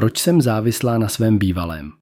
[0.00, 1.92] Proč jsem závislá na svém bývalém?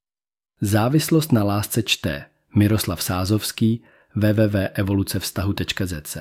[0.61, 2.25] Závislost na lásce čte
[2.57, 3.83] Miroslav Sázovský
[4.15, 6.17] www.evolucevztahu.cz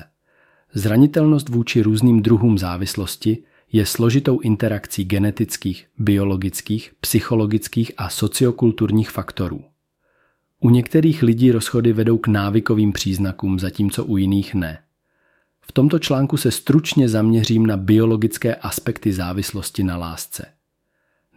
[0.74, 9.64] Zranitelnost vůči různým druhům závislosti je složitou interakcí genetických, biologických, psychologických a sociokulturních faktorů.
[10.60, 14.78] U některých lidí rozchody vedou k návykovým příznakům, zatímco u jiných ne.
[15.60, 20.57] V tomto článku se stručně zaměřím na biologické aspekty závislosti na lásce.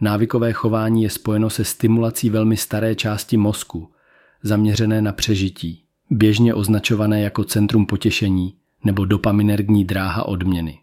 [0.02, 3.90] Návykové chování je spojeno se stimulací velmi staré části mozku,
[4.42, 8.54] zaměřené na přežití, běžně označované jako centrum potěšení
[8.84, 10.78] nebo dopaminergní dráha odměny.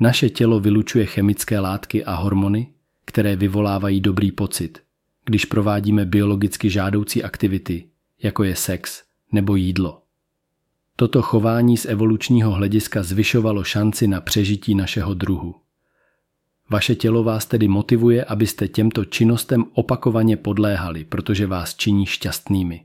[0.00, 2.72] Naše tělo vylučuje chemické látky a hormony,
[3.04, 4.78] které vyvolávají dobrý pocit,
[5.24, 7.88] když provádíme biologicky žádoucí aktivity,
[8.22, 10.02] jako je sex nebo jídlo.
[10.96, 15.54] Toto chování z evolučního hlediska zvyšovalo šanci na přežití našeho druhu.
[16.70, 22.84] Vaše tělo vás tedy motivuje, abyste těmto činnostem opakovaně podléhali, protože vás činí šťastnými.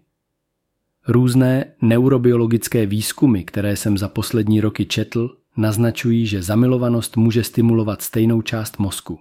[1.07, 8.41] Různé neurobiologické výzkumy, které jsem za poslední roky četl, naznačují, že zamilovanost může stimulovat stejnou
[8.41, 9.19] část mozku.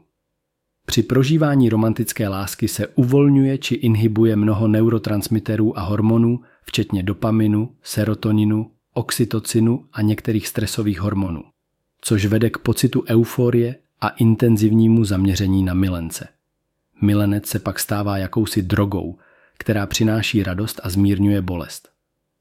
[0.86, 8.70] Při prožívání romantické lásky se uvolňuje či inhibuje mnoho neurotransmiterů a hormonů, včetně dopaminu, serotoninu,
[8.95, 11.42] oxytocinu a některých stresových hormonů,
[12.01, 16.28] což vede k pocitu euforie a intenzivnímu zaměření na milence.
[17.03, 19.19] Milenec se pak stává jakousi drogou,
[19.58, 21.89] která přináší radost a zmírňuje bolest.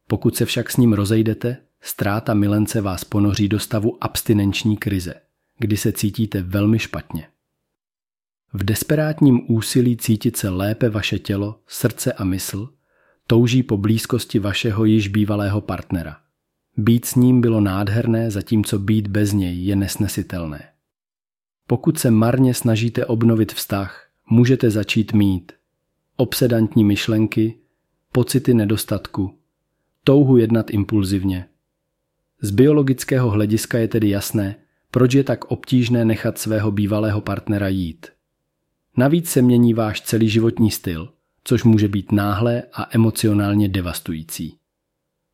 [0.08, 5.14] Pokud se však s ním rozejdete, ztráta milence vás ponoří do stavu abstinenční krize,
[5.60, 7.28] kdy se cítíte velmi špatně.
[8.54, 12.70] V desperátním úsilí cítit se lépe vaše tělo, srdce a mysl
[13.28, 16.18] touží po blízkosti vašeho již bývalého partnera.
[16.78, 20.71] Být s ním bylo nádherné, zatímco být bez něj je nesnesitelné.
[21.72, 25.52] Pokud se marně snažíte obnovit vztah, můžete začít mít
[26.16, 27.58] obsedantní myšlenky,
[28.12, 29.38] pocity nedostatku,
[30.04, 31.46] touhu jednat impulzivně.
[32.42, 34.56] Z biologického hlediska je tedy jasné,
[34.92, 38.08] proč je tak obtížné nechat svého bývalého partnera jít.
[38.98, 41.10] Navíc se mění váš celý životní styl,
[41.44, 44.58] což může být náhlé a emocionálně devastující.